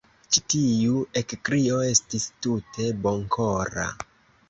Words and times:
Ĉi 0.35 0.41
tiu 0.53 1.03
ekkrio 1.21 1.79
estis 1.91 2.27
tute 2.47 2.91
bonkora. 3.07 3.91